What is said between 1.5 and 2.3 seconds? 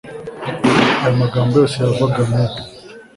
yose yavaga